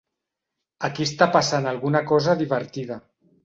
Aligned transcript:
Aquí 0.89 1.05
està 1.11 1.29
passant 1.37 1.69
alguna 1.75 2.05
cosa 2.15 2.39
divertida. 2.43 3.03